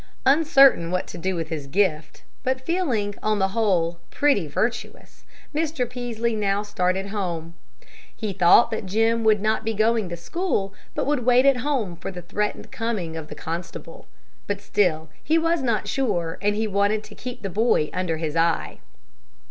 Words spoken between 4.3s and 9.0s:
virtuous, Mr. Peaslee now started home. He thought that